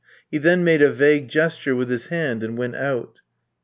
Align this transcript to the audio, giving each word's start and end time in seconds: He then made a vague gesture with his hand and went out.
He 0.31 0.39
then 0.39 0.63
made 0.63 0.81
a 0.81 0.91
vague 0.91 1.27
gesture 1.27 1.75
with 1.75 1.91
his 1.91 2.07
hand 2.07 2.41
and 2.41 2.57
went 2.57 2.75
out. 2.75 3.19